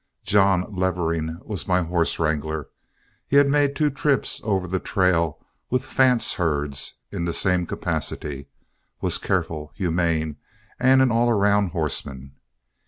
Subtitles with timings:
[0.25, 2.69] John Levering was my horse wrangler.
[3.27, 8.47] He had made two trips over the trail with Fant's herds in the same capacity,
[8.99, 10.37] was careful, humane,
[10.79, 12.33] and an all round horseman.